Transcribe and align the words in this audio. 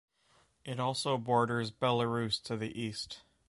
It 0.65 0.79
also 0.79 1.15
borders 1.19 1.69
Belarus 1.69 2.41
to 2.45 2.57
the 2.57 2.71
east. 2.75 3.21